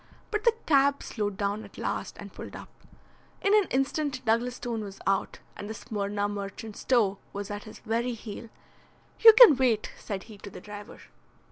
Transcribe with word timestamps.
But 0.31 0.45
the 0.45 0.55
cab 0.65 1.03
slowed 1.03 1.37
down 1.37 1.63
at 1.63 1.77
last 1.77 2.17
and 2.17 2.33
pulled 2.33 2.55
up. 2.55 2.69
In 3.43 3.53
an 3.53 3.67
instant 3.69 4.25
Douglas 4.25 4.55
Stone 4.55 4.83
was 4.83 4.99
out, 5.05 5.37
and 5.55 5.69
the 5.69 5.75
Smyrna 5.75 6.27
merchant's 6.27 6.83
toe 6.83 7.19
was 7.33 7.51
at 7.51 7.65
his 7.65 7.77
very 7.77 8.13
heel. 8.13 8.49
"You 9.19 9.33
can 9.33 9.55
wait," 9.57 9.91
said 9.99 10.23
he 10.23 10.39
to 10.39 10.49
the 10.49 10.59
driver. 10.59 11.01